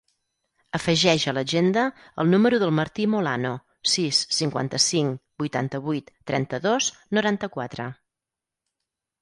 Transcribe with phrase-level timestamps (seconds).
[0.77, 1.83] Afegeix a l'agenda
[2.23, 3.51] el número del Martí Molano:
[3.91, 6.89] sis, cinquanta-cinc, vuitanta-vuit, trenta-dos,
[7.19, 7.91] noranta-quatre.